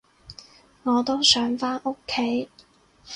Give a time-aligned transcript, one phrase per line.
[0.81, 2.49] 我都想返屋企